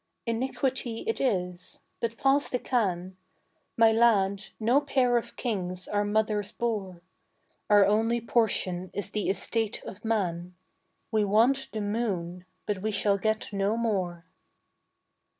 [0.25, 3.17] Iniquity it is; but pass the can.
[3.77, 7.03] My lad, no pair of kings our mothers bore;
[7.69, 10.55] Our only portion is the estate of man:
[11.11, 14.25] We want the moon, but we shall get no more.